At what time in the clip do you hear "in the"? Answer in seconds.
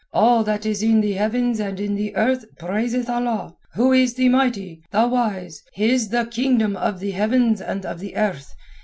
0.81-1.11, 1.79-2.15